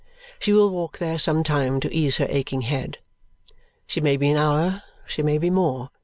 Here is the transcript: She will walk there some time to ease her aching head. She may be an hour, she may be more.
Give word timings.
She 0.39 0.51
will 0.51 0.71
walk 0.71 0.97
there 0.97 1.19
some 1.19 1.43
time 1.43 1.79
to 1.81 1.95
ease 1.95 2.17
her 2.17 2.25
aching 2.27 2.61
head. 2.61 2.97
She 3.85 4.01
may 4.01 4.17
be 4.17 4.29
an 4.29 4.35
hour, 4.37 4.81
she 5.05 5.21
may 5.21 5.37
be 5.37 5.51
more. 5.51 5.91